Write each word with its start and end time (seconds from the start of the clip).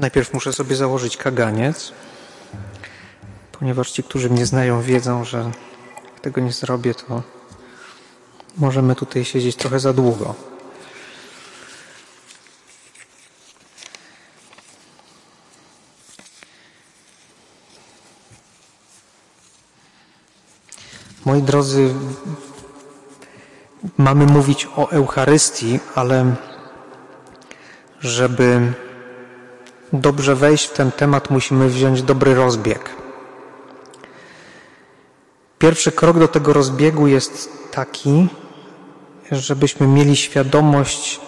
Najpierw 0.00 0.34
muszę 0.34 0.52
sobie 0.52 0.76
założyć 0.76 1.16
kaganiec, 1.16 1.92
ponieważ 3.52 3.90
ci, 3.90 4.02
którzy 4.02 4.30
mnie 4.30 4.46
znają, 4.46 4.82
wiedzą, 4.82 5.24
że 5.24 5.38
jak 6.04 6.20
tego 6.20 6.40
nie 6.40 6.52
zrobię, 6.52 6.94
to 6.94 7.22
możemy 8.56 8.94
tutaj 8.94 9.24
siedzieć 9.24 9.56
trochę 9.56 9.80
za 9.80 9.92
długo. 9.92 10.34
Moi 21.24 21.42
drodzy, 21.42 21.94
mamy 23.98 24.26
mówić 24.26 24.68
o 24.76 24.90
Eucharystii, 24.90 25.80
ale 25.94 26.36
żeby 28.00 28.72
dobrze 29.92 30.34
wejść 30.34 30.66
w 30.66 30.72
ten 30.72 30.92
temat, 30.92 31.30
musimy 31.30 31.68
wziąć 31.68 32.02
dobry 32.02 32.34
rozbieg. 32.34 32.90
Pierwszy 35.58 35.92
krok 35.92 36.18
do 36.18 36.28
tego 36.28 36.52
rozbiegu 36.52 37.06
jest 37.06 37.48
taki, 37.70 38.28
żebyśmy 39.30 39.86
mieli 39.86 40.16
świadomość 40.16 41.20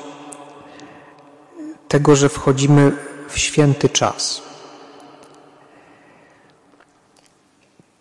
tego, 1.89 2.17
że 2.17 2.29
wchodzimy 2.29 2.93
w 3.29 3.39
święty 3.39 3.89
czas. 3.89 4.43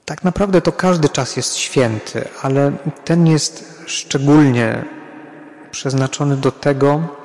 Tak 0.06 0.24
naprawdę 0.24 0.62
to 0.62 0.72
każdy 0.72 1.10
czas 1.10 1.38
jest 1.38 1.56
święty, 1.56 2.28
ale 2.42 2.72
ten 3.06 3.28
jest 3.28 3.84
szczególnie 3.86 4.86
przeznaczony 5.72 6.38
do 6.38 6.52
tego, 6.52 7.21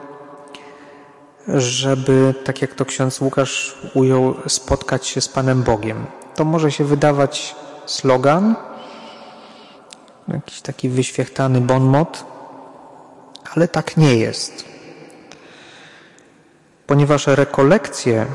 żeby, 1.49 2.35
tak 2.45 2.63
jak 2.63 2.75
to 2.75 2.85
ksiądz 2.85 3.21
Łukasz 3.21 3.79
ujął, 3.95 4.35
spotkać 4.49 5.07
się 5.07 5.21
z 5.21 5.29
Panem 5.29 5.63
Bogiem. 5.63 6.07
To 6.35 6.45
może 6.45 6.73
się 6.73 6.85
wydawać 6.85 7.55
slogan, 7.87 8.57
jakiś 10.29 10.61
taki 10.61 10.88
wyświechtany 10.88 11.61
bon 11.61 11.83
mot, 11.83 12.25
ale 13.55 13.69
tak 13.69 13.97
nie 13.97 14.16
jest. 14.16 14.65
Ponieważ 16.87 17.27
rekolekcje 17.27 18.27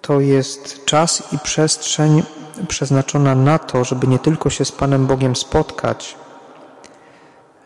to 0.00 0.20
jest 0.20 0.84
czas 0.84 1.32
i 1.32 1.38
przestrzeń 1.38 2.22
przeznaczona 2.68 3.34
na 3.34 3.58
to, 3.58 3.84
żeby 3.84 4.06
nie 4.06 4.18
tylko 4.18 4.50
się 4.50 4.64
z 4.64 4.72
Panem 4.72 5.06
Bogiem 5.06 5.36
spotkać, 5.36 6.16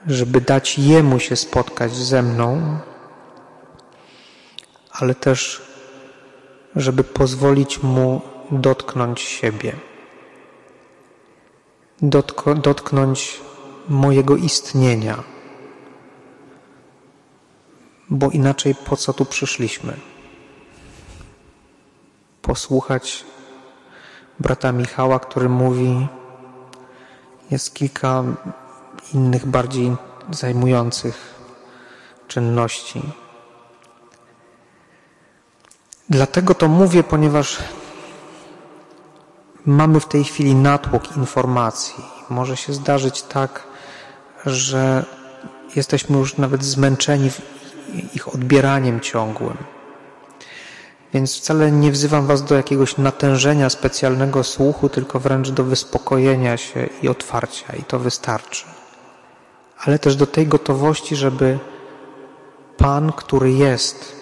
żeby 0.06 0.40
dać 0.40 0.78
Jemu 0.78 1.18
się 1.18 1.36
spotkać 1.36 1.94
ze 1.94 2.22
mną, 2.22 2.78
ale 5.00 5.14
też, 5.14 5.62
żeby 6.76 7.04
pozwolić 7.04 7.82
Mu 7.82 8.20
dotknąć 8.50 9.20
siebie, 9.20 9.76
dotknąć 12.62 13.40
mojego 13.88 14.36
istnienia, 14.36 15.22
bo 18.10 18.30
inaczej 18.30 18.74
po 18.74 18.96
co 18.96 19.12
tu 19.12 19.24
przyszliśmy? 19.24 19.96
Posłuchać 22.42 23.24
brata 24.40 24.72
Michała, 24.72 25.18
który 25.18 25.48
mówi, 25.48 26.08
jest 27.50 27.74
kilka 27.74 28.24
innych 29.14 29.46
bardziej 29.46 29.96
zajmujących 30.30 31.34
czynności. 32.28 33.02
Dlatego 36.10 36.54
to 36.54 36.68
mówię, 36.68 37.02
ponieważ 37.02 37.58
mamy 39.66 40.00
w 40.00 40.06
tej 40.06 40.24
chwili 40.24 40.54
natłok 40.54 41.16
informacji. 41.16 42.04
Może 42.30 42.56
się 42.56 42.72
zdarzyć 42.72 43.22
tak, 43.22 43.62
że 44.46 45.04
jesteśmy 45.76 46.18
już 46.18 46.36
nawet 46.36 46.64
zmęczeni 46.64 47.30
ich 48.14 48.34
odbieraniem 48.34 49.00
ciągłym. 49.00 49.56
Więc 51.14 51.36
wcale 51.36 51.72
nie 51.72 51.92
wzywam 51.92 52.26
Was 52.26 52.44
do 52.44 52.54
jakiegoś 52.54 52.96
natężenia 52.96 53.70
specjalnego 53.70 54.44
słuchu, 54.44 54.88
tylko 54.88 55.20
wręcz 55.20 55.50
do 55.50 55.64
wyspokojenia 55.64 56.56
się 56.56 56.88
i 57.02 57.08
otwarcia, 57.08 57.76
i 57.76 57.82
to 57.82 57.98
wystarczy. 57.98 58.64
Ale 59.84 59.98
też 59.98 60.16
do 60.16 60.26
tej 60.26 60.46
gotowości, 60.46 61.16
żeby 61.16 61.58
Pan, 62.76 63.12
który 63.12 63.52
jest, 63.52 64.19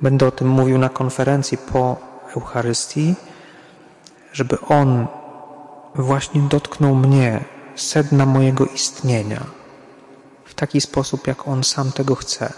Będę 0.00 0.26
o 0.26 0.30
tym 0.30 0.48
mówił 0.48 0.78
na 0.78 0.88
konferencji 0.88 1.58
po 1.58 1.96
Eucharystii, 2.36 3.14
żeby 4.32 4.60
On 4.60 5.06
właśnie 5.94 6.40
dotknął 6.40 6.94
mnie, 6.94 7.44
sedna 7.76 8.26
mojego 8.26 8.66
istnienia, 8.66 9.40
w 10.44 10.54
taki 10.54 10.80
sposób, 10.80 11.26
jak 11.26 11.48
On 11.48 11.64
sam 11.64 11.92
tego 11.92 12.14
chce. 12.14 12.52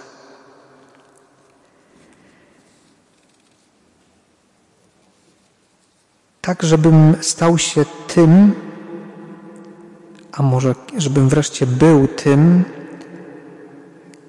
Tak, 6.41 6.63
żebym 6.63 7.17
stał 7.21 7.59
się 7.59 7.85
tym, 8.15 8.55
a 10.33 10.43
może 10.43 10.75
żebym 10.97 11.29
wreszcie 11.29 11.67
był 11.67 12.09
tym, 12.09 12.65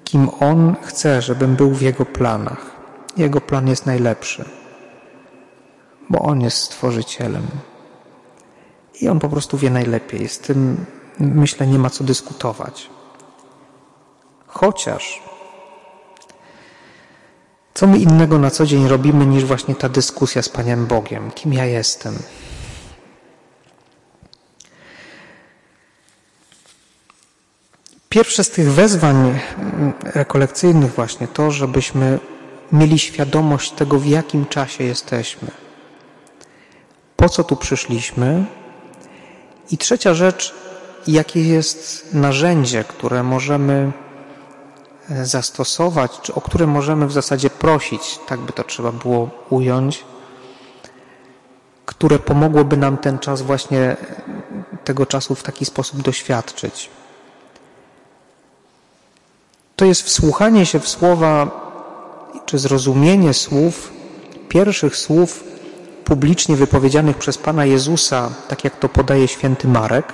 kim 0.04 0.28
On 0.40 0.76
chce, 0.82 1.22
żebym 1.22 1.56
był 1.56 1.70
w 1.70 1.82
Jego 1.82 2.06
planach. 2.06 2.71
Jego 3.16 3.40
plan 3.40 3.68
jest 3.68 3.86
najlepszy, 3.86 4.44
bo 6.10 6.18
On 6.18 6.40
jest 6.40 6.56
stworzycielem. 6.56 7.46
I 9.00 9.08
On 9.08 9.20
po 9.20 9.28
prostu 9.28 9.58
wie 9.58 9.70
najlepiej. 9.70 10.28
Z 10.28 10.38
tym, 10.38 10.84
myślę, 11.18 11.66
nie 11.66 11.78
ma 11.78 11.90
co 11.90 12.04
dyskutować. 12.04 12.90
Chociaż 14.46 15.22
co 17.74 17.86
my 17.86 17.98
innego 17.98 18.38
na 18.38 18.50
co 18.50 18.66
dzień 18.66 18.88
robimy 18.88 19.26
niż 19.26 19.44
właśnie 19.44 19.74
ta 19.74 19.88
dyskusja 19.88 20.42
z 20.42 20.48
Panem 20.48 20.86
Bogiem? 20.86 21.30
Kim 21.30 21.52
ja 21.52 21.64
jestem? 21.66 22.14
Pierwsze 28.08 28.44
z 28.44 28.50
tych 28.50 28.72
wezwań 28.72 29.38
rekolekcyjnych 30.02 30.94
właśnie 30.94 31.28
to, 31.28 31.50
żebyśmy 31.50 32.18
mieli 32.72 32.98
świadomość 32.98 33.72
tego, 33.72 33.98
w 33.98 34.06
jakim 34.06 34.46
czasie 34.46 34.84
jesteśmy, 34.84 35.50
po 37.16 37.28
co 37.28 37.44
tu 37.44 37.56
przyszliśmy. 37.56 38.44
I 39.70 39.78
trzecia 39.78 40.14
rzecz, 40.14 40.54
jakie 41.06 41.42
jest 41.42 42.08
narzędzie, 42.14 42.84
które 42.84 43.22
możemy 43.22 43.92
e, 45.10 45.26
zastosować, 45.26 46.20
czy 46.22 46.34
o 46.34 46.40
które 46.40 46.66
możemy 46.66 47.06
w 47.06 47.12
zasadzie 47.12 47.50
prosić, 47.50 48.18
tak 48.26 48.40
by 48.40 48.52
to 48.52 48.64
trzeba 48.64 48.92
było 48.92 49.30
ująć, 49.50 50.04
które 51.86 52.18
pomogłoby 52.18 52.76
nam 52.76 52.96
ten 52.96 53.18
czas 53.18 53.42
właśnie 53.42 53.80
e, 53.80 53.96
tego 54.84 55.06
czasu 55.06 55.34
w 55.34 55.42
taki 55.42 55.64
sposób 55.64 56.02
doświadczyć. 56.02 56.90
To 59.76 59.84
jest 59.84 60.02
wsłuchanie 60.02 60.66
się 60.66 60.80
w 60.80 60.88
słowa 60.88 61.61
czy 62.46 62.58
zrozumienie 62.58 63.34
słów, 63.34 63.92
pierwszych 64.48 64.96
słów 64.96 65.44
publicznie 66.04 66.56
wypowiedzianych 66.56 67.18
przez 67.18 67.38
Pana 67.38 67.64
Jezusa, 67.64 68.30
tak 68.48 68.64
jak 68.64 68.78
to 68.78 68.88
podaje 68.88 69.28
święty 69.28 69.68
Marek 69.68 70.12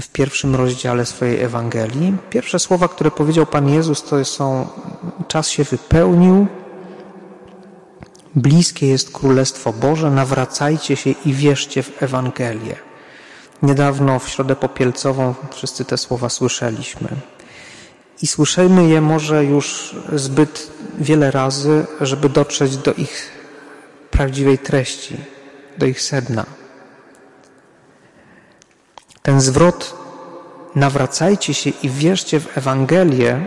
w 0.00 0.08
pierwszym 0.08 0.54
rozdziale 0.56 1.06
swojej 1.06 1.42
Ewangelii. 1.42 2.16
Pierwsze 2.30 2.58
słowa, 2.58 2.88
które 2.88 3.10
powiedział 3.10 3.46
Pan 3.46 3.68
Jezus, 3.68 4.02
to 4.02 4.24
są 4.24 4.66
czas 5.28 5.48
się 5.48 5.64
wypełnił, 5.64 6.46
bliskie 8.34 8.86
jest 8.86 9.10
Królestwo 9.10 9.72
Boże, 9.72 10.10
nawracajcie 10.10 10.96
się 10.96 11.10
i 11.10 11.32
wierzcie 11.32 11.82
w 11.82 12.02
Ewangelię. 12.02 12.76
Niedawno 13.62 14.18
w 14.18 14.28
Środę 14.28 14.56
Popielcową 14.56 15.34
wszyscy 15.50 15.84
te 15.84 15.98
słowa 15.98 16.28
słyszeliśmy 16.28 17.08
i 18.22 18.26
słyszymy 18.26 18.88
je 18.88 19.00
może 19.00 19.44
już 19.44 19.96
zbyt 20.12 20.70
wiele 20.98 21.30
razy, 21.30 21.86
żeby 22.00 22.28
dotrzeć 22.28 22.76
do 22.76 22.94
ich 22.94 23.30
prawdziwej 24.10 24.58
treści, 24.58 25.16
do 25.78 25.86
ich 25.86 26.02
sedna. 26.02 26.46
Ten 29.22 29.40
zwrot 29.40 29.96
nawracajcie 30.74 31.54
się 31.54 31.70
i 31.82 31.90
wierzcie 31.90 32.40
w 32.40 32.58
Ewangelię 32.58 33.46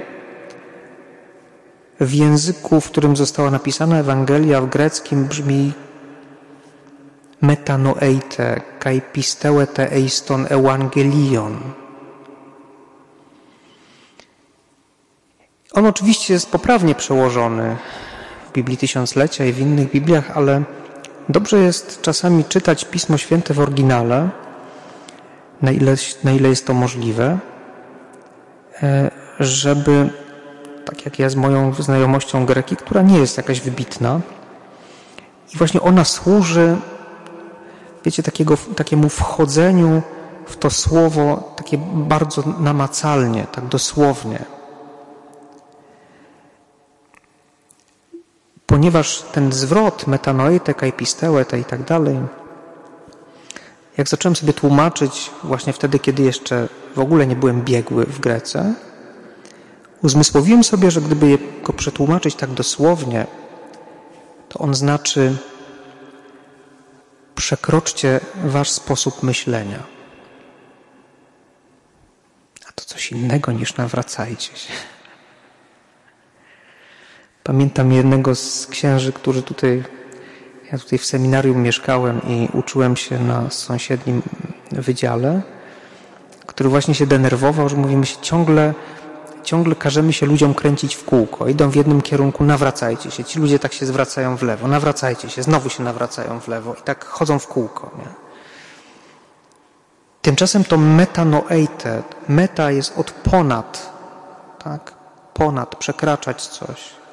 w 1.99 2.13
języku, 2.13 2.81
w 2.81 2.91
którym 2.91 3.15
została 3.15 3.51
napisana 3.51 3.99
Ewangelia 3.99 4.61
w 4.61 4.69
greckim 4.69 5.25
brzmi 5.25 5.73
metanoeite 7.41 8.61
kai 8.79 9.01
pisteuete 9.01 9.91
eiston 9.91 10.47
evangelion 10.49 11.84
On 15.75 15.85
oczywiście 15.85 16.33
jest 16.33 16.51
poprawnie 16.51 16.95
przełożony 16.95 17.75
w 18.49 18.51
Biblii 18.53 18.77
Tysiąclecia 18.77 19.45
i 19.45 19.53
w 19.53 19.59
innych 19.59 19.91
Bibliach, 19.91 20.37
ale 20.37 20.63
dobrze 21.29 21.57
jest 21.57 22.01
czasami 22.01 22.43
czytać 22.43 22.85
Pismo 22.85 23.17
Święte 23.17 23.53
w 23.53 23.59
oryginale, 23.59 24.29
na 25.61 25.71
ile, 25.71 25.95
na 26.23 26.31
ile 26.31 26.49
jest 26.49 26.67
to 26.67 26.73
możliwe, 26.73 27.37
e, 28.83 29.11
żeby, 29.39 30.09
tak 30.85 31.05
jak 31.05 31.19
ja 31.19 31.29
z 31.29 31.35
moją 31.35 31.73
znajomością 31.73 32.45
greki, 32.45 32.75
która 32.75 33.01
nie 33.01 33.17
jest 33.17 33.37
jakaś 33.37 33.61
wybitna, 33.61 34.19
i 35.53 35.57
właśnie 35.57 35.81
ona 35.81 36.05
służy, 36.05 36.77
wiecie, 38.05 38.23
takiego, 38.23 38.57
takiemu 38.75 39.09
wchodzeniu 39.09 40.01
w 40.45 40.57
to 40.57 40.69
słowo 40.69 41.53
takie 41.57 41.77
bardzo 41.93 42.43
namacalnie, 42.59 43.47
tak 43.51 43.65
dosłownie. 43.65 44.54
Ponieważ 48.65 49.21
ten 49.21 49.51
zwrot 49.51 50.07
metanoite, 50.07 50.73
kaipistełete 50.73 51.59
i 51.59 51.63
tak 51.63 51.83
dalej, 51.83 52.17
jak 53.97 54.09
zacząłem 54.09 54.35
sobie 54.35 54.53
tłumaczyć 54.53 55.31
właśnie 55.43 55.73
wtedy, 55.73 55.99
kiedy 55.99 56.23
jeszcze 56.23 56.67
w 56.95 56.99
ogóle 56.99 57.27
nie 57.27 57.35
byłem 57.35 57.61
biegły 57.61 58.05
w 58.05 58.19
Grece, 58.19 58.73
uzmysłowiłem 60.03 60.63
sobie, 60.63 60.91
że 60.91 61.01
gdyby 61.01 61.37
go 61.63 61.73
przetłumaczyć 61.73 62.35
tak 62.35 62.49
dosłownie, 62.49 63.27
to 64.49 64.59
on 64.59 64.75
znaczy 64.75 65.37
przekroczcie 67.35 68.19
wasz 68.43 68.69
sposób 68.69 69.23
myślenia. 69.23 69.83
A 72.69 72.71
to 72.71 72.85
coś 72.85 73.11
innego 73.11 73.51
niż 73.51 73.77
nawracajcie 73.77 74.57
się. 74.57 74.73
Pamiętam 77.45 77.91
jednego 77.91 78.35
z 78.35 78.67
księży, 78.67 79.13
który 79.13 79.41
tutaj, 79.41 79.83
ja 80.71 80.77
tutaj 80.77 80.99
w 80.99 81.05
seminarium 81.05 81.61
mieszkałem 81.61 82.21
i 82.27 82.49
uczyłem 82.53 82.95
się 82.95 83.19
na 83.19 83.49
sąsiednim 83.49 84.21
wydziale, 84.71 85.41
który 86.45 86.69
właśnie 86.69 86.95
się 86.95 87.07
denerwował, 87.07 87.69
że 87.69 87.75
mówimy 87.75 88.05
się 88.05 88.17
ciągle 88.21 88.73
ciągle 89.43 89.75
każemy 89.75 90.13
się 90.13 90.25
ludziom 90.25 90.53
kręcić 90.53 90.95
w 90.95 91.05
kółko. 91.05 91.47
Idą 91.47 91.69
w 91.69 91.75
jednym 91.75 92.01
kierunku, 92.01 92.43
nawracajcie 92.43 93.11
się. 93.11 93.23
Ci 93.23 93.39
ludzie 93.39 93.59
tak 93.59 93.73
się 93.73 93.85
zwracają 93.85 94.37
w 94.37 94.43
lewo, 94.43 94.67
nawracajcie 94.67 95.29
się, 95.29 95.43
znowu 95.43 95.69
się 95.69 95.83
nawracają 95.83 96.39
w 96.39 96.47
lewo 96.47 96.73
i 96.73 96.81
tak 96.81 97.05
chodzą 97.05 97.39
w 97.39 97.47
kółko. 97.47 97.91
Nie? 97.97 98.07
Tymczasem 100.21 100.63
to 100.63 100.77
metanoeite, 100.77 102.03
meta 102.29 102.71
jest 102.71 102.97
od 102.97 103.11
ponad, 103.11 103.93
tak? 104.63 104.93
Ponad, 105.33 105.75
przekraczać 105.75 106.47
coś. 106.47 107.04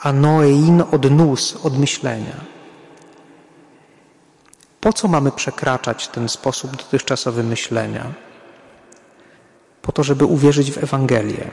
A 0.00 0.12
noein 0.12 0.82
od 0.92 1.10
nus, 1.10 1.56
od 1.62 1.78
myślenia. 1.78 2.36
Po 4.80 4.92
co 4.92 5.08
mamy 5.08 5.32
przekraczać 5.32 6.08
ten 6.08 6.28
sposób 6.28 6.76
dotychczasowy 6.76 7.42
myślenia? 7.42 8.26
po 9.86 9.92
to, 9.92 10.02
żeby 10.02 10.24
uwierzyć 10.24 10.72
w 10.72 10.78
Ewangelię. 10.84 11.50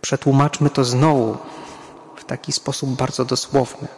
Przetłumaczmy 0.00 0.70
to 0.70 0.84
znowu 0.84 1.36
w 2.16 2.24
taki 2.24 2.52
sposób 2.52 2.90
bardzo 2.90 3.24
dosłowny. 3.24 3.88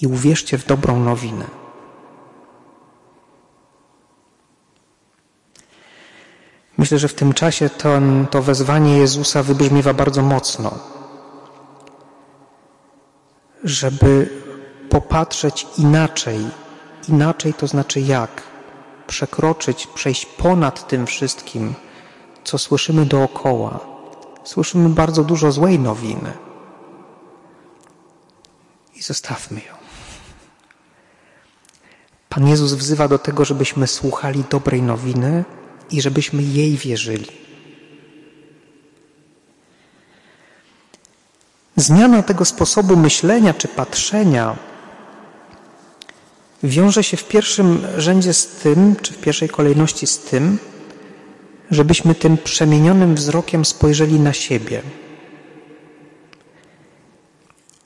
I 0.00 0.06
uwierzcie 0.06 0.58
w 0.58 0.66
dobrą 0.66 1.00
nowinę. 1.00 1.44
Myślę, 6.78 6.98
że 6.98 7.08
w 7.08 7.14
tym 7.14 7.32
czasie 7.32 7.70
to, 7.70 8.00
to 8.30 8.42
wezwanie 8.42 8.98
Jezusa 8.98 9.42
wybrzmiewa 9.42 9.94
bardzo 9.94 10.22
mocno, 10.22 10.78
żeby 13.64 14.30
popatrzeć 14.90 15.66
inaczej. 15.78 16.46
Inaczej 17.08 17.54
to 17.54 17.66
znaczy 17.66 18.00
jak? 18.00 18.42
przekroczyć, 19.06 19.86
przejść 19.86 20.26
ponad 20.26 20.88
tym 20.88 21.06
wszystkim, 21.06 21.74
co 22.44 22.58
słyszymy 22.58 23.06
dookoła. 23.06 23.80
Słyszymy 24.44 24.88
bardzo 24.88 25.24
dużo 25.24 25.52
złej 25.52 25.78
nowiny. 25.78 26.32
I 28.94 29.02
zostawmy 29.02 29.60
ją. 29.60 29.74
Pan 32.28 32.48
Jezus 32.48 32.72
wzywa 32.72 33.08
do 33.08 33.18
tego, 33.18 33.44
żebyśmy 33.44 33.86
słuchali 33.86 34.44
dobrej 34.50 34.82
nowiny 34.82 35.44
i 35.90 36.02
żebyśmy 36.02 36.42
jej 36.42 36.76
wierzyli. 36.76 37.26
Zmiana 41.76 42.22
tego 42.22 42.44
sposobu 42.44 42.96
myślenia 42.96 43.54
czy 43.54 43.68
patrzenia 43.68 44.56
wiąże 46.62 47.04
się 47.04 47.16
w 47.16 47.28
pierwszym 47.28 47.86
rzędzie 47.96 48.34
z 48.34 48.46
tym, 48.46 48.96
czy 49.02 49.12
w 49.12 49.18
pierwszej 49.18 49.48
kolejności 49.48 50.06
z 50.06 50.18
tym, 50.18 50.58
żebyśmy 51.70 52.14
tym 52.14 52.38
przemienionym 52.38 53.14
wzrokiem 53.14 53.64
spojrzeli 53.64 54.20
na 54.20 54.32
siebie 54.32 54.82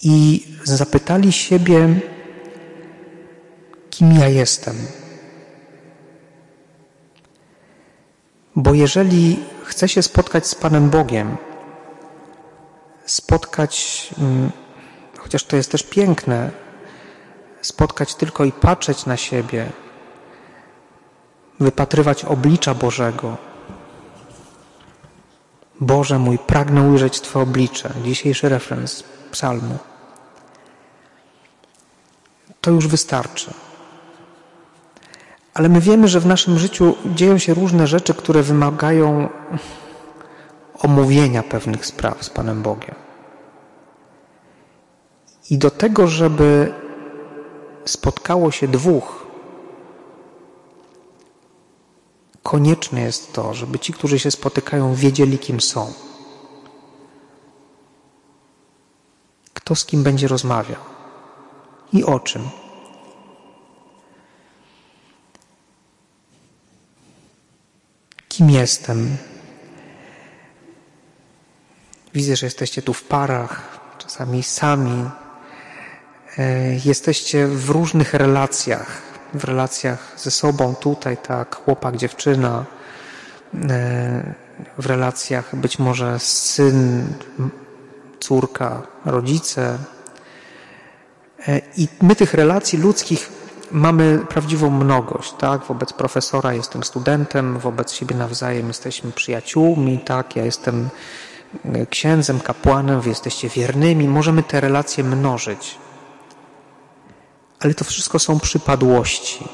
i 0.02 0.46
zapytali 0.64 1.32
siebie, 1.32 2.00
kim 3.90 4.12
ja 4.12 4.28
jestem. 4.28 4.76
Bo 8.60 8.74
jeżeli 8.74 9.44
chcę 9.64 9.88
się 9.88 10.02
spotkać 10.02 10.46
z 10.46 10.54
Panem 10.54 10.90
Bogiem, 10.90 11.36
spotkać, 13.06 13.74
mm, 14.18 14.50
chociaż 15.18 15.44
to 15.44 15.56
jest 15.56 15.72
też 15.72 15.82
piękne, 15.82 16.50
spotkać 17.62 18.14
tylko 18.14 18.44
i 18.44 18.52
patrzeć 18.52 19.06
na 19.06 19.16
siebie, 19.16 19.70
wypatrywać 21.60 22.24
oblicza 22.24 22.74
Bożego. 22.74 23.36
Boże 25.80 26.18
mój, 26.18 26.38
pragnę 26.38 26.82
ujrzeć 26.82 27.20
Twoje 27.20 27.42
oblicze. 27.42 27.90
Dzisiejszy 28.04 28.48
referenc 28.48 29.02
psalmu. 29.30 29.78
To 32.60 32.70
już 32.70 32.86
wystarczy. 32.86 33.50
Ale 35.54 35.68
my 35.68 35.80
wiemy, 35.80 36.08
że 36.08 36.20
w 36.20 36.26
naszym 36.26 36.58
życiu 36.58 36.94
dzieją 37.06 37.38
się 37.38 37.54
różne 37.54 37.86
rzeczy, 37.86 38.14
które 38.14 38.42
wymagają 38.42 39.28
omówienia 40.78 41.42
pewnych 41.42 41.86
spraw 41.86 42.24
z 42.24 42.30
Panem 42.30 42.62
Bogiem. 42.62 42.94
I 45.50 45.58
do 45.58 45.70
tego, 45.70 46.06
żeby 46.06 46.74
spotkało 47.84 48.50
się 48.50 48.68
dwóch, 48.68 49.26
konieczne 52.42 53.00
jest 53.00 53.32
to, 53.32 53.54
żeby 53.54 53.78
ci, 53.78 53.92
którzy 53.92 54.18
się 54.18 54.30
spotykają, 54.30 54.94
wiedzieli, 54.94 55.38
kim 55.38 55.60
są. 55.60 55.92
Kto 59.54 59.74
z 59.74 59.84
kim 59.84 60.02
będzie 60.02 60.28
rozmawiał 60.28 60.80
i 61.92 62.04
o 62.04 62.20
czym. 62.20 62.59
Kim 68.40 68.50
jestem? 68.50 69.16
Widzę, 72.14 72.36
że 72.36 72.46
jesteście 72.46 72.82
tu 72.82 72.94
w 72.94 73.02
parach, 73.02 73.80
czasami 73.98 74.42
sami, 74.42 75.10
E, 76.38 76.74
jesteście 76.84 77.46
w 77.46 77.70
różnych 77.70 78.14
relacjach, 78.14 79.02
w 79.34 79.44
relacjach 79.44 80.14
ze 80.16 80.30
sobą 80.30 80.74
tutaj, 80.74 81.16
tak, 81.16 81.56
chłopak, 81.56 81.96
dziewczyna, 81.96 82.64
e, 83.54 84.34
w 84.78 84.86
relacjach 84.86 85.56
być 85.56 85.78
może 85.78 86.18
syn, 86.18 87.06
córka, 88.20 88.82
rodzice. 89.04 89.78
E, 91.48 91.60
I 91.76 91.88
my 92.02 92.16
tych 92.16 92.34
relacji 92.34 92.78
ludzkich 92.78 93.30
mamy 93.72 94.18
prawdziwą 94.28 94.70
mnogość, 94.70 95.32
tak? 95.38 95.64
Wobec 95.64 95.92
profesora 95.92 96.54
jestem 96.54 96.84
studentem, 96.84 97.58
wobec 97.58 97.92
siebie 97.92 98.16
nawzajem 98.16 98.68
jesteśmy 98.68 99.12
przyjaciółmi, 99.12 99.98
tak? 99.98 100.36
Ja 100.36 100.44
jestem 100.44 100.88
księdzem, 101.90 102.40
kapłanem, 102.40 103.00
wy 103.00 103.08
jesteście 103.08 103.48
wiernymi. 103.48 104.08
Możemy 104.08 104.42
te 104.42 104.60
relacje 104.60 105.04
mnożyć. 105.04 105.78
Ale 107.60 107.74
to 107.74 107.84
wszystko 107.84 108.18
są 108.18 108.40
przypadłości, 108.40 109.48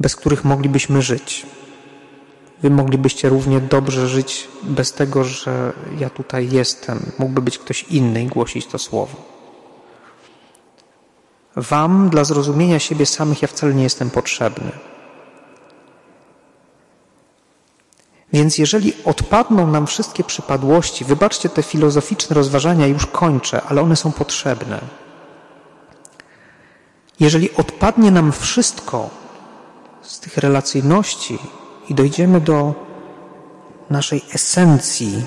bez 0.00 0.16
których 0.16 0.44
moglibyśmy 0.44 1.02
żyć. 1.02 1.46
Wy 2.62 2.70
moglibyście 2.70 3.28
równie 3.28 3.60
dobrze 3.60 4.08
żyć 4.08 4.48
bez 4.62 4.92
tego, 4.92 5.24
że 5.24 5.72
ja 5.98 6.10
tutaj 6.10 6.48
jestem. 6.50 7.12
Mógłby 7.18 7.42
być 7.42 7.58
ktoś 7.58 7.82
inny 7.82 8.22
i 8.22 8.26
głosić 8.26 8.66
to 8.66 8.78
słowo. 8.78 9.31
Wam 11.56 12.10
dla 12.10 12.24
zrozumienia 12.24 12.78
siebie 12.78 13.06
samych 13.06 13.42
ja 13.42 13.48
wcale 13.48 13.74
nie 13.74 13.82
jestem 13.82 14.10
potrzebny. 14.10 14.72
Więc 18.32 18.58
jeżeli 18.58 18.92
odpadną 19.04 19.66
nam 19.66 19.86
wszystkie 19.86 20.24
przypadłości, 20.24 21.04
wybaczcie 21.04 21.48
te 21.48 21.62
filozoficzne 21.62 22.34
rozważania, 22.34 22.86
już 22.86 23.06
kończę, 23.06 23.62
ale 23.62 23.82
one 23.82 23.96
są 23.96 24.12
potrzebne. 24.12 24.80
Jeżeli 27.20 27.54
odpadnie 27.54 28.10
nam 28.10 28.32
wszystko 28.32 29.10
z 30.02 30.20
tych 30.20 30.36
relacyjności 30.36 31.38
i 31.88 31.94
dojdziemy 31.94 32.40
do 32.40 32.74
naszej 33.90 34.22
esencji, 34.34 35.24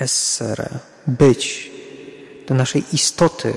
essere, 0.00 0.68
być, 1.06 1.73
do 2.46 2.54
naszej 2.54 2.84
istoty, 2.92 3.54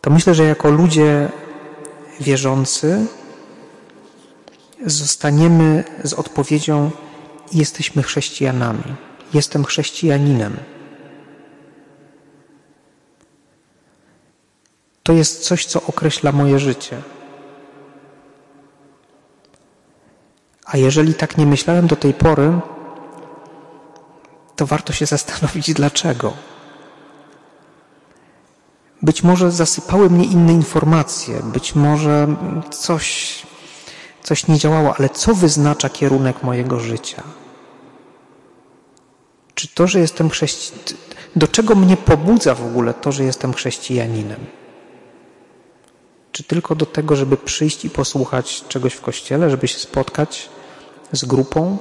to 0.00 0.10
myślę, 0.10 0.34
że 0.34 0.44
jako 0.44 0.70
ludzie 0.70 1.28
wierzący 2.20 3.06
zostaniemy 4.86 5.84
z 6.04 6.12
odpowiedzią: 6.12 6.90
Jesteśmy 7.52 8.02
chrześcijanami, 8.02 8.94
jestem 9.34 9.64
chrześcijaninem. 9.64 10.56
To 15.02 15.12
jest 15.12 15.44
coś, 15.44 15.66
co 15.66 15.82
określa 15.82 16.32
moje 16.32 16.58
życie. 16.58 17.02
A 20.64 20.76
jeżeli 20.76 21.14
tak 21.14 21.36
nie 21.38 21.46
myślałem 21.46 21.86
do 21.86 21.96
tej 21.96 22.14
pory, 22.14 22.60
to 24.56 24.66
warto 24.66 24.92
się 24.92 25.06
zastanowić, 25.06 25.74
dlaczego. 25.74 26.32
Być 29.02 29.22
może 29.22 29.50
zasypały 29.50 30.10
mnie 30.10 30.24
inne 30.24 30.52
informacje, 30.52 31.40
być 31.42 31.74
może 31.74 32.36
coś, 32.70 33.36
coś 34.22 34.48
nie 34.48 34.58
działało, 34.58 34.94
ale 34.98 35.08
co 35.08 35.34
wyznacza 35.34 35.88
kierunek 35.88 36.42
mojego 36.42 36.80
życia? 36.80 37.22
Czy 39.54 39.68
to, 39.68 39.86
że 39.86 40.00
jestem 40.00 40.30
chrześcijaninem, 40.30 41.02
do 41.36 41.48
czego 41.48 41.74
mnie 41.74 41.96
pobudza 41.96 42.54
w 42.54 42.66
ogóle 42.66 42.94
to, 42.94 43.12
że 43.12 43.24
jestem 43.24 43.52
chrześcijaninem? 43.52 44.46
Czy 46.32 46.44
tylko 46.44 46.74
do 46.74 46.86
tego, 46.86 47.16
żeby 47.16 47.36
przyjść 47.36 47.84
i 47.84 47.90
posłuchać 47.90 48.64
czegoś 48.68 48.94
w 48.94 49.00
kościele, 49.00 49.50
żeby 49.50 49.68
się 49.68 49.78
spotkać 49.78 50.48
z 51.12 51.24
grupą? 51.24 51.78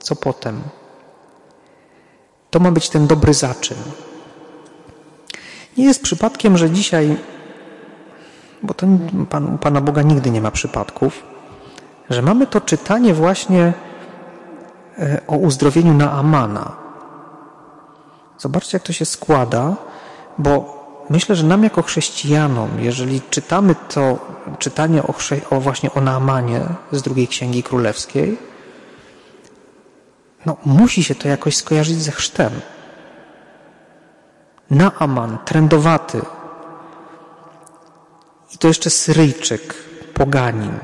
Co 0.00 0.16
potem? 0.16 0.62
To 2.54 2.60
ma 2.60 2.70
być 2.70 2.90
ten 2.90 3.06
dobry 3.06 3.34
zaczyn. 3.34 3.76
Nie 5.76 5.84
jest 5.84 6.02
przypadkiem, 6.02 6.56
że 6.58 6.70
dzisiaj, 6.70 7.16
bo 8.62 8.74
to 8.74 8.86
Pan, 9.30 9.54
u 9.54 9.58
Pana 9.58 9.80
Boga 9.80 10.02
nigdy 10.02 10.30
nie 10.30 10.40
ma 10.40 10.50
przypadków, 10.50 11.22
że 12.10 12.22
mamy 12.22 12.46
to 12.46 12.60
czytanie 12.60 13.14
właśnie 13.14 13.72
e, 14.98 15.20
o 15.26 15.36
uzdrowieniu 15.36 15.94
na 15.94 16.12
Amana. 16.12 16.72
Zobaczcie, 18.38 18.76
jak 18.76 18.82
to 18.82 18.92
się 18.92 19.04
składa, 19.04 19.76
bo 20.38 20.50
myślę, 21.10 21.36
że 21.36 21.46
nam 21.46 21.64
jako 21.64 21.82
chrześcijanom, 21.82 22.70
jeżeli 22.78 23.20
czytamy 23.30 23.74
to 23.88 24.18
czytanie 24.58 25.02
o, 25.02 25.14
o 25.50 25.60
właśnie 25.60 25.94
o 25.94 26.00
Naamanie 26.00 26.60
z 26.92 27.02
drugiej 27.02 27.28
Księgi 27.28 27.62
Królewskiej, 27.62 28.53
no 30.46 30.56
musi 30.64 31.04
się 31.04 31.14
to 31.14 31.28
jakoś 31.28 31.56
skojarzyć 31.56 32.02
ze 32.02 32.12
chrztem. 32.12 32.52
Naaman, 34.70 35.38
trędowaty. 35.44 36.22
I 38.54 38.58
to 38.58 38.68
jeszcze 38.68 38.90
Syryjczyk, 38.90 39.74
poganin. 40.14 40.78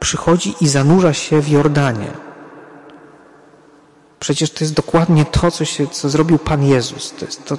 Przychodzi 0.00 0.54
i 0.60 0.68
zanurza 0.68 1.12
się 1.12 1.40
w 1.40 1.48
Jordanie. 1.48 2.10
Przecież 4.20 4.50
to 4.50 4.64
jest 4.64 4.74
dokładnie 4.74 5.24
to, 5.24 5.50
co, 5.50 5.64
się, 5.64 5.86
co 5.86 6.08
zrobił 6.08 6.38
Pan 6.38 6.64
Jezus. 6.64 7.14
To 7.18 7.24
jest 7.24 7.44
to 7.44 7.58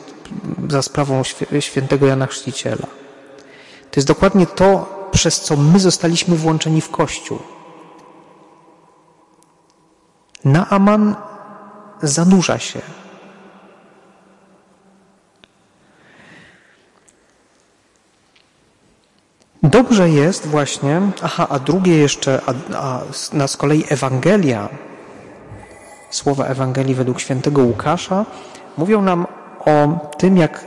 za 0.70 0.82
sprawą 0.82 1.22
świętego 1.60 2.08
Jana 2.08 2.28
Chrzciciela. 2.28 2.88
To 3.92 3.96
jest 3.96 4.08
dokładnie 4.08 4.48
to, 4.48 5.00
przez 5.12 5.42
co 5.42 5.58
my 5.58 5.80
zostaliśmy 5.80 6.36
włączeni 6.36 6.82
w 6.82 6.90
Kościół. 6.90 7.40
Naaman 10.46 11.16
zanurza 12.02 12.60
się. 12.60 12.82
Dobrze 19.64 20.10
jest 20.10 20.48
właśnie, 20.48 21.02
aha, 21.22 21.48
a 21.50 21.60
drugie 21.60 21.98
jeszcze, 21.98 22.42
a, 22.46 22.78
a 22.78 23.02
na 23.34 23.48
z 23.48 23.58
kolei 23.58 23.84
Ewangelia, 23.90 24.70
słowa 26.10 26.46
Ewangelii 26.46 26.96
według 26.96 27.20
świętego 27.20 27.62
Łukasza, 27.62 28.26
mówią 28.78 29.02
nam 29.02 29.28
o 29.66 30.00
tym, 30.18 30.38
jak 30.38 30.66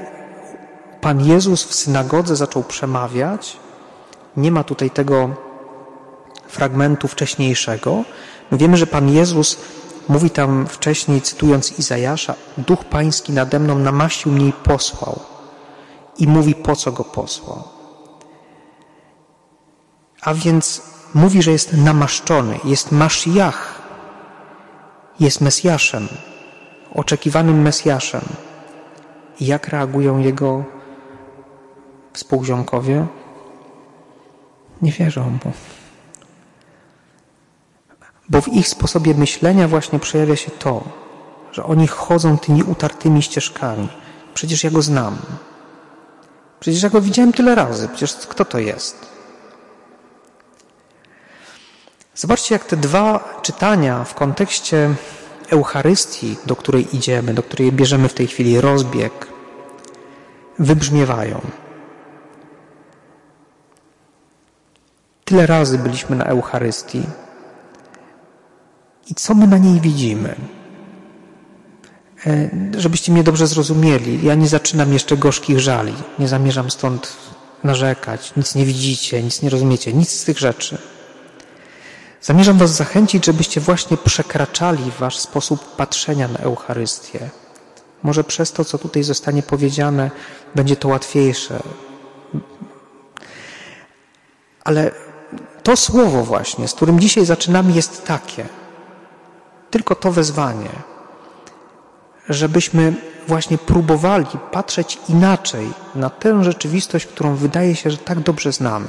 Pan 1.00 1.20
Jezus 1.20 1.64
w 1.64 1.74
synagodze 1.74 2.36
zaczął 2.36 2.62
przemawiać. 2.62 3.56
Nie 4.36 4.50
ma 4.50 4.64
tutaj 4.64 4.90
tego 4.90 5.30
fragmentu 6.48 7.08
wcześniejszego. 7.08 8.04
My 8.50 8.58
wiemy, 8.58 8.76
że 8.76 8.86
Pan 8.86 9.08
Jezus 9.08 9.58
mówi 10.08 10.30
tam 10.30 10.66
wcześniej, 10.66 11.22
cytując 11.22 11.78
Izajasza, 11.78 12.34
Duch 12.58 12.84
Pański 12.84 13.32
nade 13.32 13.58
mną 13.58 13.78
namaścił 13.78 14.32
mnie 14.32 14.48
i 14.48 14.52
posłał. 14.52 15.20
I 16.18 16.28
mówi, 16.28 16.54
po 16.54 16.76
co 16.76 16.92
go 16.92 17.04
posłał. 17.04 17.62
A 20.22 20.34
więc 20.34 20.82
mówi, 21.14 21.42
że 21.42 21.50
jest 21.50 21.72
namaszczony, 21.72 22.58
jest 22.64 22.92
Masziach, 22.92 23.82
jest 25.20 25.40
Mesjaszem, 25.40 26.08
oczekiwanym 26.94 27.62
Mesjaszem. 27.62 28.22
I 29.40 29.46
jak 29.46 29.68
reagują 29.68 30.18
jego 30.18 30.64
współziomkowie? 32.12 33.06
Nie 34.82 34.92
wierzą 34.92 35.30
mu. 35.30 35.52
Bo 38.28 38.40
w 38.40 38.48
ich 38.48 38.68
sposobie 38.68 39.14
myślenia 39.14 39.68
właśnie 39.68 39.98
przejawia 39.98 40.36
się 40.36 40.50
to, 40.50 40.84
że 41.52 41.64
oni 41.64 41.86
chodzą 41.86 42.38
tymi 42.38 42.62
utartymi 42.62 43.22
ścieżkami. 43.22 43.88
Przecież 44.34 44.64
ja 44.64 44.70
go 44.70 44.82
znam. 44.82 45.16
Przecież 46.60 46.82
ja 46.82 46.90
go 46.90 47.00
widziałem 47.00 47.32
tyle 47.32 47.54
razy. 47.54 47.88
Przecież 47.88 48.26
kto 48.26 48.44
to 48.44 48.58
jest? 48.58 49.06
Zobaczcie, 52.14 52.54
jak 52.54 52.64
te 52.64 52.76
dwa 52.76 53.40
czytania 53.42 54.04
w 54.04 54.14
kontekście 54.14 54.94
Eucharystii, 55.50 56.36
do 56.46 56.56
której 56.56 56.96
idziemy, 56.96 57.34
do 57.34 57.42
której 57.42 57.72
bierzemy 57.72 58.08
w 58.08 58.14
tej 58.14 58.26
chwili 58.26 58.60
rozbieg, 58.60 59.26
wybrzmiewają. 60.58 61.40
Tyle 65.24 65.46
razy 65.46 65.78
byliśmy 65.78 66.16
na 66.16 66.24
Eucharystii. 66.24 67.02
I 69.06 69.14
co 69.14 69.34
my 69.34 69.46
na 69.46 69.58
niej 69.58 69.80
widzimy? 69.80 70.36
E, 72.26 72.50
żebyście 72.78 73.12
mnie 73.12 73.24
dobrze 73.24 73.46
zrozumieli, 73.46 74.26
ja 74.26 74.34
nie 74.34 74.48
zaczynam 74.48 74.92
jeszcze 74.92 75.16
gorzkich 75.16 75.60
żali. 75.60 75.94
Nie 76.18 76.28
zamierzam 76.28 76.70
stąd 76.70 77.16
narzekać. 77.64 78.32
Nic 78.36 78.54
nie 78.54 78.64
widzicie, 78.64 79.22
nic 79.22 79.42
nie 79.42 79.50
rozumiecie, 79.50 79.92
nic 79.92 80.10
z 80.10 80.24
tych 80.24 80.38
rzeczy. 80.38 80.78
Zamierzam 82.22 82.58
Was 82.58 82.70
zachęcić, 82.70 83.24
żebyście 83.26 83.60
właśnie 83.60 83.96
przekraczali 83.96 84.92
Wasz 84.98 85.18
sposób 85.18 85.76
patrzenia 85.76 86.28
na 86.28 86.38
Eucharystię. 86.38 87.30
Może 88.02 88.24
przez 88.24 88.52
to, 88.52 88.64
co 88.64 88.78
tutaj 88.78 89.02
zostanie 89.02 89.42
powiedziane, 89.42 90.10
będzie 90.54 90.76
to 90.76 90.88
łatwiejsze. 90.88 91.62
Ale 94.64 94.90
to 95.62 95.76
słowo 95.76 96.24
właśnie, 96.24 96.68
z 96.68 96.74
którym 96.74 97.00
dzisiaj 97.00 97.26
zaczynamy, 97.26 97.72
jest 97.72 98.04
takie. 98.04 98.48
Tylko 99.74 99.94
to 99.94 100.12
wezwanie, 100.12 100.70
żebyśmy 102.28 102.94
właśnie 103.28 103.58
próbowali 103.58 104.26
patrzeć 104.52 104.98
inaczej 105.08 105.72
na 105.94 106.10
tę 106.10 106.44
rzeczywistość, 106.44 107.06
którą 107.06 107.34
wydaje 107.34 107.76
się, 107.76 107.90
że 107.90 107.96
tak 107.96 108.20
dobrze 108.20 108.52
znamy 108.52 108.88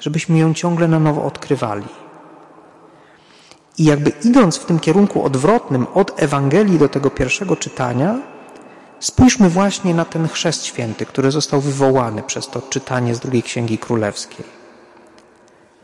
żebyśmy 0.00 0.38
ją 0.38 0.54
ciągle 0.54 0.88
na 0.88 0.98
nowo 0.98 1.24
odkrywali. 1.24 1.86
I 3.78 3.84
jakby 3.84 4.12
idąc 4.24 4.56
w 4.56 4.64
tym 4.64 4.78
kierunku 4.80 5.24
odwrotnym 5.24 5.86
od 5.94 6.22
Ewangelii 6.22 6.78
do 6.78 6.88
tego 6.88 7.10
pierwszego 7.10 7.56
czytania, 7.56 8.18
spójrzmy 9.00 9.48
właśnie 9.48 9.94
na 9.94 10.04
ten 10.04 10.28
chrzest 10.28 10.64
święty, 10.64 11.06
który 11.06 11.30
został 11.30 11.60
wywołany 11.60 12.22
przez 12.22 12.48
to 12.48 12.62
czytanie 12.62 13.14
z 13.14 13.20
drugiej 13.20 13.42
Księgi 13.42 13.78
Królewskiej. 13.78 14.46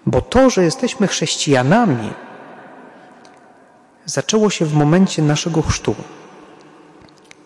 Bo 0.06 0.20
to, 0.20 0.50
że 0.50 0.64
jesteśmy 0.64 1.06
chrześcijanami, 1.06 2.12
zaczęło 4.06 4.50
się 4.50 4.64
w 4.64 4.74
momencie 4.74 5.22
naszego 5.22 5.62
chrztu. 5.62 5.94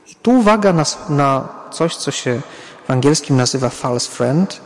I 0.07 0.15
tu 0.15 0.31
uwaga 0.31 0.73
na, 0.73 0.85
na 1.09 1.49
coś, 1.71 1.97
co 1.97 2.11
się 2.11 2.41
w 2.87 2.91
angielskim 2.91 3.37
nazywa 3.37 3.69
false 3.69 4.11
friend, 4.11 4.61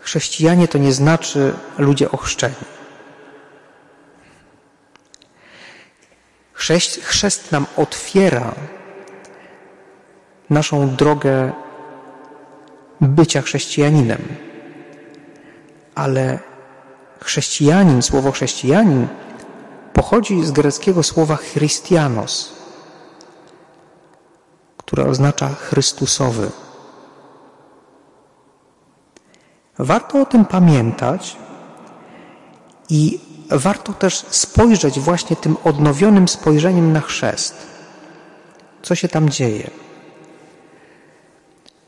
chrześcijanie 0.00 0.68
to 0.68 0.78
nie 0.78 0.92
znaczy 0.92 1.52
ludzie 1.78 2.10
ochrzczeni. 2.10 2.54
Chrzest, 6.52 7.00
chrzest 7.04 7.52
nam 7.52 7.66
otwiera 7.76 8.54
naszą 10.50 10.96
drogę 10.96 11.52
bycia 13.00 13.42
chrześcijaninem. 13.42 14.22
Ale 15.94 16.38
chrześcijanin, 17.20 18.02
słowo 18.02 18.32
chrześcijanin 18.32 19.08
pochodzi 19.92 20.44
z 20.44 20.50
greckiego 20.50 21.02
słowa 21.02 21.36
Christianos, 21.36 22.52
które 24.76 25.06
oznacza 25.06 25.48
Chrystusowy. 25.48 26.50
Warto 29.78 30.20
o 30.20 30.26
tym 30.26 30.44
pamiętać 30.44 31.36
i 32.88 33.20
warto 33.50 33.92
też 33.92 34.26
spojrzeć 34.28 35.00
właśnie 35.00 35.36
tym 35.36 35.56
odnowionym 35.64 36.28
spojrzeniem 36.28 36.92
na 36.92 37.00
chrzest. 37.00 37.54
Co 38.82 38.94
się 38.94 39.08
tam 39.08 39.28
dzieje? 39.28 39.70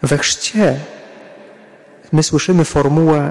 We 0.02 0.18
chrzcie 0.18 0.80
my 2.12 2.23
słyszymy 2.23 2.64
formułę 2.64 3.30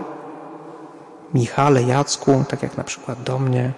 Michale, 1.34 1.84
Jacku, 1.84 2.44
tak 2.50 2.63
jak 2.63 2.78
na 2.78 2.84
przykład 2.84 3.24
do 3.24 3.40
mnie, 3.40 3.72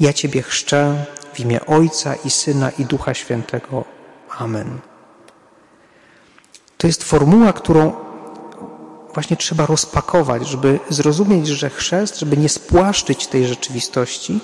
ja 0.00 0.12
Ciebie 0.12 0.42
chrzczę 0.42 1.04
w 1.32 1.40
imię 1.40 1.66
Ojca 1.66 2.14
i 2.24 2.30
Syna 2.30 2.70
i 2.70 2.84
Ducha 2.84 3.14
Świętego. 3.14 3.84
Amen. 4.38 4.78
To 6.78 6.86
jest 6.86 7.04
formuła, 7.04 7.52
którą 7.52 7.92
właśnie 9.14 9.36
trzeba 9.36 9.66
rozpakować, 9.66 10.48
żeby 10.48 10.80
zrozumieć, 10.88 11.46
że 11.46 11.70
chrzest, 11.70 12.18
żeby 12.18 12.36
nie 12.36 12.48
spłaszczyć 12.48 13.26
tej 13.26 13.46
rzeczywistości 13.46 14.40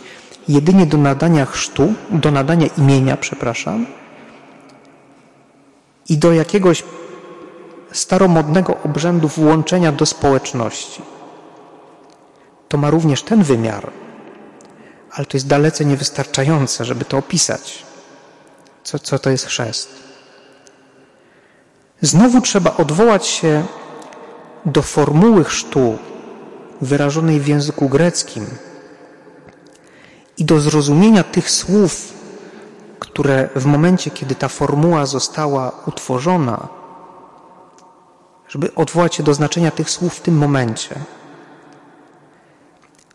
jedynie 0.48 0.86
do 0.86 0.98
nadania 0.98 1.46
chrztu, 1.46 1.94
do 2.10 2.30
nadania 2.30 2.66
imienia, 2.78 3.16
przepraszam, 3.16 3.86
i 6.08 6.18
do 6.18 6.32
jakiegoś 6.32 6.84
staromodnego 7.92 8.76
obrzędu 8.84 9.28
włączenia 9.28 9.92
do 9.92 10.06
społeczności. 10.06 11.02
To 12.68 12.78
ma 12.78 12.90
również 12.90 13.22
ten 13.22 13.42
wymiar, 13.42 13.92
ale 15.14 15.26
to 15.26 15.36
jest 15.36 15.46
dalece 15.46 15.84
niewystarczające, 15.84 16.84
żeby 16.84 17.04
to 17.04 17.18
opisać. 17.18 17.82
Co, 18.84 18.98
co 18.98 19.18
to 19.18 19.30
jest 19.30 19.46
chrzest? 19.46 19.88
Znowu 22.00 22.40
trzeba 22.40 22.76
odwołać 22.76 23.26
się 23.26 23.64
do 24.64 24.82
formuły 24.82 25.44
chrztu 25.44 25.98
wyrażonej 26.80 27.40
w 27.40 27.46
języku 27.46 27.88
greckim 27.88 28.46
i 30.38 30.44
do 30.44 30.60
zrozumienia 30.60 31.24
tych 31.24 31.50
słów, 31.50 32.12
które 32.98 33.48
w 33.56 33.66
momencie, 33.66 34.10
kiedy 34.10 34.34
ta 34.34 34.48
formuła 34.48 35.06
została 35.06 35.72
utworzona, 35.86 36.68
żeby 38.48 38.74
odwołać 38.74 39.14
się 39.14 39.22
do 39.22 39.34
znaczenia 39.34 39.70
tych 39.70 39.90
słów 39.90 40.14
w 40.14 40.20
tym 40.20 40.38
momencie. 40.38 40.94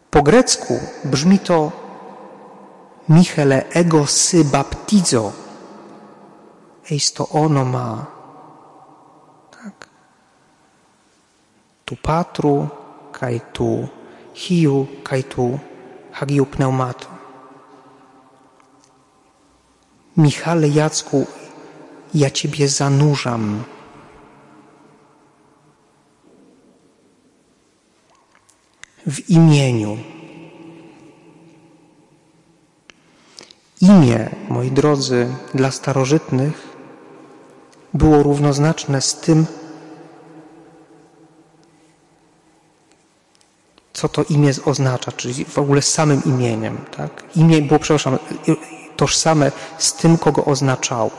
Po 0.10 0.24
grecku 0.24 0.80
brzmi 1.04 1.40
to 1.40 1.89
Michele 3.10 3.66
ego 3.74 4.06
sy 4.06 4.44
baptizo. 4.44 5.34
Eis 6.90 7.12
to 7.14 7.26
ono 7.32 7.64
ma. 7.66 8.06
Tak. 9.50 9.88
Tu 11.86 11.96
patru, 11.96 12.70
kaj 13.12 13.40
tu 13.54 13.70
hiu, 14.34 14.88
kaj 15.04 15.22
tu 15.30 15.48
hagiu 16.12 16.46
pneumato. 16.46 17.10
Michale 20.16 20.70
Jacku, 20.70 21.26
ja 22.14 22.30
Ciebie 22.30 22.68
zanurzam 22.68 23.64
w 29.08 29.30
imieniu. 29.30 30.19
Imię, 34.00 34.30
moi 34.50 34.72
drodzy, 34.72 35.28
dla 35.54 35.72
starożytnych 35.72 36.78
było 37.94 38.24
równoznaczne 38.24 39.02
z 39.02 39.16
tym, 39.16 39.46
co 43.94 44.10
to 44.10 44.24
imię 44.24 44.52
oznacza, 44.66 45.12
czyli 45.12 45.46
w 45.46 45.58
ogóle 45.58 45.82
z 45.82 45.94
samym 45.94 46.22
imieniem. 46.26 46.78
Tak? 46.98 47.24
Imię 47.36 47.62
było, 47.62 47.80
przepraszam, 47.80 48.18
tożsame 48.96 49.52
z 49.78 49.94
tym, 49.94 50.18
kogo 50.18 50.46
oznaczał. 50.46 51.12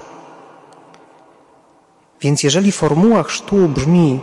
Więc 2.21 2.43
jeżeli 2.43 2.73
formuła 2.73 3.23
chrztu 3.23 3.69
brzmi 3.69 4.21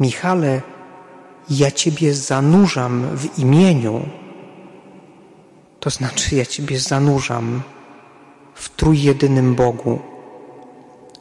Michale, 0.00 0.62
ja 1.50 1.70
Ciebie 1.70 2.14
zanurzam 2.14 3.16
w 3.16 3.38
imieniu, 3.38 4.08
to 5.86 5.90
znaczy 5.90 6.36
ja 6.36 6.46
Ciebie 6.46 6.80
zanurzam 6.80 7.62
w 8.54 8.68
trójjedynym 8.68 9.54
Bogu, 9.54 9.98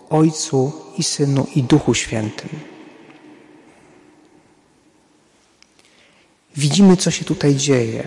Ojcu 0.09 0.73
i 0.97 1.03
Synu 1.03 1.47
i 1.55 1.63
Duchu 1.63 1.93
Świętym. 1.93 2.49
Widzimy, 6.55 6.97
co 6.97 7.11
się 7.11 7.25
tutaj 7.25 7.55
dzieje. 7.55 8.03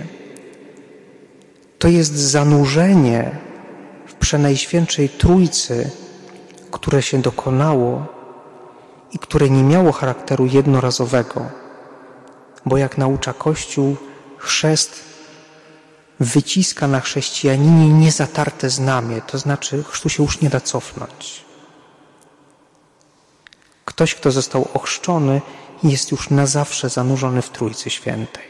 To 1.79 1.89
jest 1.89 2.15
zanurzenie 2.15 3.31
w 4.07 4.15
Przenajświętszej 4.15 5.09
Trójcy, 5.09 5.91
które 6.71 7.03
się 7.03 7.23
dokonało 7.23 8.07
i 9.13 9.19
które 9.19 9.51
nie 9.51 9.63
miało 9.63 9.93
charakteru 9.93 10.47
jednorazowego 10.47 11.47
bo 12.67 12.77
jak 12.77 12.99
naucza 12.99 13.33
Kościół, 13.33 13.97
chrzest 14.39 15.08
wyciska 16.21 16.87
na 16.87 17.01
chrześcijaninie 17.01 17.89
niezatarte 17.93 18.71
znamie, 18.71 19.21
to 19.21 19.39
znaczy 19.39 19.85
chrztu 19.89 20.09
się 20.09 20.23
już 20.23 20.41
nie 20.41 20.51
da 20.51 20.61
cofnąć. 20.61 21.45
Ktoś, 23.85 24.15
kto 24.15 24.31
został 24.31 24.69
ochrzczony, 24.75 25.41
jest 25.83 26.11
już 26.11 26.31
na 26.31 26.47
zawsze 26.47 26.89
zanurzony 26.89 27.43
w 27.43 27.51
Trójcy 27.51 27.91
Świętej. 27.91 28.45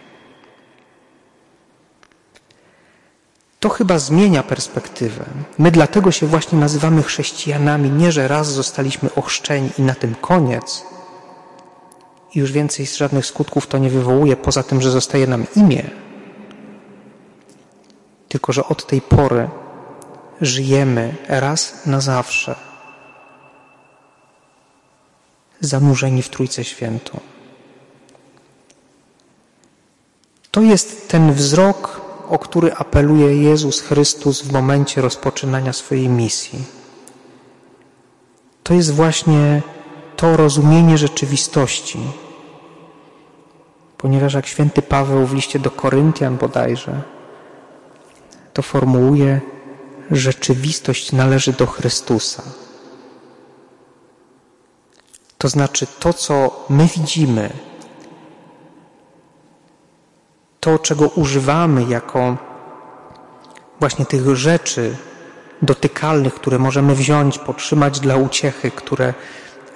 To 3.61 3.69
chyba 3.69 3.99
zmienia 3.99 4.43
perspektywę. 4.43 5.25
My 5.59 5.71
dlatego 5.71 6.13
się 6.13 6.27
właśnie 6.27 6.59
nazywamy 6.59 7.03
chrześcijanami, 7.03 7.91
nie 7.91 8.13
że 8.13 8.29
raz 8.29 8.53
zostaliśmy 8.53 9.15
ochrzczeni 9.15 9.71
i 9.79 9.83
na 9.83 9.95
tym 9.95 10.15
koniec, 10.15 10.85
i 12.35 12.39
już 12.39 12.53
więcej 12.53 12.87
żadnych 12.87 13.27
skutków 13.27 13.67
to 13.67 13.79
nie 13.79 13.91
wywołuje, 13.91 14.37
poza 14.37 14.63
tym, 14.63 14.81
że 14.81 14.91
zostaje 14.91 15.27
nam 15.27 15.47
imię. 15.57 15.91
Tylko, 18.29 18.53
że 18.53 18.65
od 18.65 18.87
tej 18.87 19.01
pory 19.01 19.49
żyjemy 20.41 21.15
raz 21.29 21.87
na 21.87 22.01
zawsze 22.01 22.55
zanurzeni 25.61 26.23
w 26.23 26.29
Trójce 26.29 26.65
Świętą. 26.65 27.21
To 30.51 30.61
jest 30.63 31.09
ten 31.09 31.33
wzrok, 31.33 32.01
o 32.29 32.39
który 32.39 32.75
apeluje 32.75 33.43
Jezus 33.43 33.81
Chrystus 33.81 34.43
w 34.43 34.53
momencie 34.53 35.01
rozpoczynania 35.01 35.73
swojej 35.73 36.09
misji. 36.09 36.65
To 38.63 38.75
jest 38.75 38.95
właśnie 38.95 39.63
to 40.17 40.37
rozumienie 40.37 40.99
rzeczywistości. 40.99 41.99
Ponieważ 43.99 44.35
jak 44.35 44.47
święty 44.47 44.83
Paweł 44.83 45.27
w 45.27 45.35
liście 45.35 45.59
do 45.59 45.71
Koryntian 45.71 46.37
bodajże 46.37 47.03
to 48.59 48.63
formułuje, 48.63 49.41
rzeczywistość 50.11 51.13
należy 51.13 51.53
do 51.53 51.67
Chrystusa. 51.67 52.43
To 55.39 55.49
znaczy 55.49 55.87
to, 56.01 56.13
co 56.13 56.65
my 56.69 56.87
widzimy, 56.87 57.51
to, 60.61 60.79
czego 60.79 61.09
używamy 61.09 61.85
jako 61.85 62.37
właśnie 63.81 64.07
tych 64.07 64.37
rzeczy 64.37 64.97
dotykalnych, 65.63 66.35
które 66.35 66.59
możemy 66.59 66.95
wziąć, 66.95 67.39
potrzymać 67.39 68.01
dla 68.01 68.17
uciechy, 68.17 68.71
które 68.71 69.15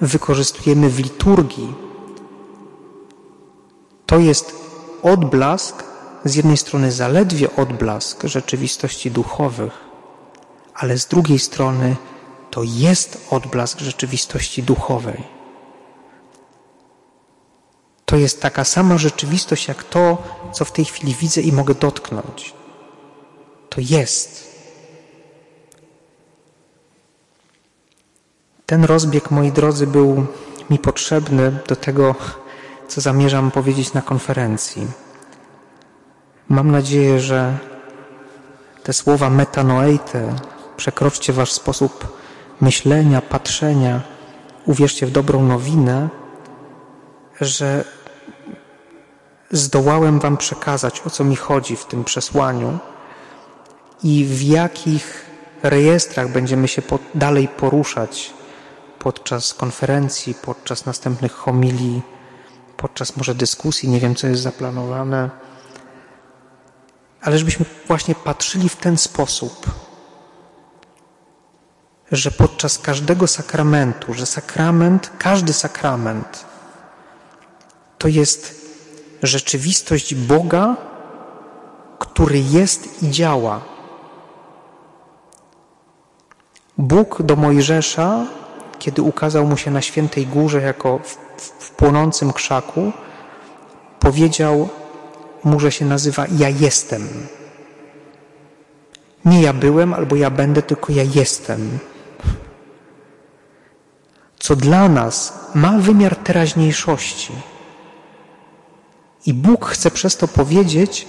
wykorzystujemy 0.00 0.90
w 0.90 0.98
liturgii, 0.98 1.74
to 4.06 4.18
jest 4.18 4.54
odblask, 5.02 5.91
z 6.24 6.34
jednej 6.34 6.56
strony 6.56 6.92
zaledwie 6.92 7.56
odblask 7.56 8.24
rzeczywistości 8.24 9.10
duchowych, 9.10 9.72
ale 10.74 10.98
z 10.98 11.06
drugiej 11.06 11.38
strony 11.38 11.96
to 12.50 12.62
jest 12.62 13.26
odblask 13.30 13.80
rzeczywistości 13.80 14.62
duchowej. 14.62 15.42
to 18.12 18.16
jest 18.16 18.40
taka 18.40 18.64
sama 18.64 18.98
rzeczywistość 18.98 19.68
jak 19.68 19.84
to, 19.84 20.22
co 20.52 20.64
w 20.64 20.72
tej 20.72 20.84
chwili 20.84 21.14
widzę 21.14 21.40
i 21.40 21.52
mogę 21.52 21.74
dotknąć. 21.74 22.54
To 23.68 23.80
jest. 23.80 24.52
Ten 28.66 28.84
rozbieg, 28.84 29.30
moi 29.30 29.52
drodzy, 29.52 29.86
był 29.86 30.26
mi 30.70 30.78
potrzebny 30.78 31.58
do 31.68 31.76
tego, 31.76 32.14
co 32.88 33.00
zamierzam 33.00 33.50
powiedzieć 33.50 33.92
na 33.92 34.02
konferencji. 34.02 34.86
Mam 36.52 36.70
nadzieję, 36.70 37.20
że 37.20 37.58
te 38.82 38.92
słowa 38.92 39.30
metanoeite 39.30 40.34
przekroczcie 40.76 41.32
wasz 41.32 41.52
sposób 41.52 42.18
myślenia, 42.60 43.20
patrzenia, 43.20 44.00
uwierzcie 44.66 45.06
w 45.06 45.10
dobrą 45.10 45.42
nowinę, 45.42 46.08
że 47.40 47.84
zdołałem 49.50 50.20
wam 50.20 50.36
przekazać, 50.36 51.02
o 51.06 51.10
co 51.10 51.24
mi 51.24 51.36
chodzi 51.36 51.76
w 51.76 51.84
tym 51.84 52.04
przesłaniu 52.04 52.78
i 54.02 54.24
w 54.24 54.42
jakich 54.42 55.26
rejestrach 55.62 56.32
będziemy 56.32 56.68
się 56.68 56.82
dalej 57.14 57.48
poruszać 57.48 58.34
podczas 58.98 59.54
konferencji, 59.54 60.34
podczas 60.34 60.86
następnych 60.86 61.32
homilii, 61.32 62.02
podczas 62.76 63.16
może 63.16 63.34
dyskusji, 63.34 63.88
nie 63.88 64.00
wiem 64.00 64.14
co 64.14 64.26
jest 64.26 64.42
zaplanowane, 64.42 65.30
ale 67.22 67.38
żebyśmy 67.38 67.66
właśnie 67.86 68.14
patrzyli 68.14 68.68
w 68.68 68.76
ten 68.76 68.98
sposób, 68.98 69.66
że 72.12 72.30
podczas 72.30 72.78
każdego 72.78 73.26
sakramentu, 73.26 74.14
że 74.14 74.26
sakrament, 74.26 75.10
każdy 75.18 75.52
sakrament 75.52 76.44
to 77.98 78.08
jest 78.08 78.62
rzeczywistość 79.22 80.14
Boga, 80.14 80.76
który 81.98 82.38
jest 82.38 83.02
i 83.02 83.10
działa. 83.10 83.60
Bóg 86.78 87.22
do 87.22 87.36
Mojżesza 87.36 88.26
kiedy 88.82 89.02
ukazał 89.02 89.46
mu 89.46 89.56
się 89.56 89.70
na 89.70 89.82
świętej 89.82 90.26
górze 90.26 90.62
jako 90.62 90.98
w, 90.98 91.16
w 91.38 91.70
płonącym 91.70 92.32
krzaku, 92.32 92.92
powiedział 94.00 94.68
mu, 95.44 95.60
że 95.60 95.72
się 95.72 95.84
nazywa 95.84 96.26
Ja 96.38 96.48
jestem. 96.48 97.08
Nie 99.24 99.42
ja 99.42 99.52
byłem 99.52 99.94
albo 99.94 100.16
ja 100.16 100.30
będę, 100.30 100.62
tylko 100.62 100.92
ja 100.92 101.02
jestem. 101.14 101.78
Co 104.38 104.56
dla 104.56 104.88
nas 104.88 105.32
ma 105.54 105.78
wymiar 105.78 106.16
teraźniejszości. 106.16 107.32
I 109.26 109.34
Bóg 109.34 109.66
chce 109.66 109.90
przez 109.90 110.16
to 110.16 110.28
powiedzieć: 110.28 111.06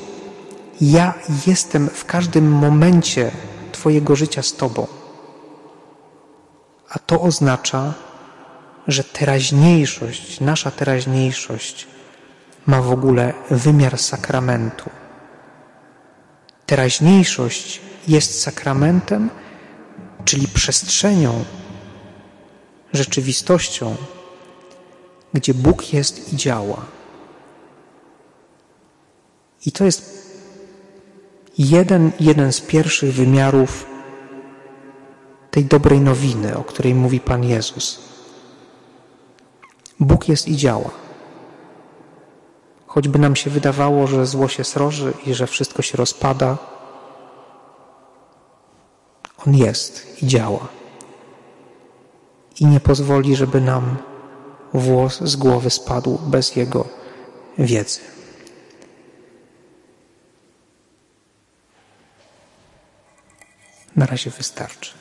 Ja 0.81 1.13
jestem 1.47 1.89
w 1.89 2.05
każdym 2.05 2.51
momencie 2.51 3.31
Twojego 3.71 4.15
życia 4.15 4.41
z 4.43 4.53
Tobą. 4.53 4.87
A 6.89 6.99
to 6.99 7.21
oznacza, 7.21 7.93
że 8.87 9.03
teraźniejszość, 9.03 10.39
nasza 10.39 10.71
teraźniejszość 10.71 11.87
ma 12.65 12.81
w 12.81 12.91
ogóle 12.91 13.33
wymiar 13.51 13.97
sakramentu. 13.97 14.89
Teraźniejszość 16.65 17.81
jest 18.07 18.41
sakramentem, 18.41 19.29
czyli 20.25 20.47
przestrzenią, 20.47 21.45
rzeczywistością, 22.93 23.95
gdzie 25.33 25.53
Bóg 25.53 25.93
jest 25.93 26.33
i 26.33 26.37
działa. 26.37 26.85
I 29.65 29.71
to 29.71 29.85
jest 29.85 30.13
jeden, 31.57 32.11
jeden 32.19 32.53
z 32.53 32.61
pierwszych 32.61 33.13
wymiarów 33.13 33.85
tej 35.51 35.65
dobrej 35.65 35.99
nowiny, 35.99 36.57
o 36.57 36.63
której 36.63 36.95
mówi 36.95 37.19
Pan 37.19 37.43
Jezus. 37.43 37.99
Bóg 39.99 40.29
jest 40.29 40.47
i 40.47 40.57
działa. 40.57 41.02
Choćby 42.93 43.19
nam 43.19 43.35
się 43.35 43.49
wydawało, 43.49 44.07
że 44.07 44.25
zło 44.25 44.47
się 44.47 44.63
sroży 44.63 45.13
i 45.25 45.33
że 45.33 45.47
wszystko 45.47 45.81
się 45.81 45.97
rozpada, 45.97 46.57
On 49.45 49.55
jest 49.55 50.23
i 50.23 50.27
działa. 50.27 50.67
I 52.59 52.65
nie 52.65 52.79
pozwoli, 52.79 53.35
żeby 53.35 53.61
nam 53.61 53.97
włos 54.73 55.19
z 55.21 55.35
głowy 55.35 55.69
spadł 55.69 56.17
bez 56.17 56.55
Jego 56.55 56.87
wiedzy. 57.57 57.99
Na 63.95 64.05
razie 64.05 64.29
wystarczy. 64.29 64.93